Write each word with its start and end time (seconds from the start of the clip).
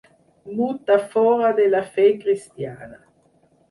Muta 0.59 0.97
fora 1.13 1.53
de 1.61 1.69
la 1.69 1.83
fe 1.93 2.11
cristiana. 2.25 3.05